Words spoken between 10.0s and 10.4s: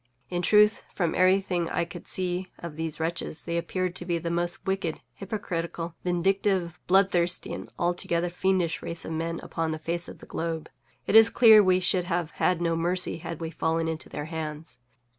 of the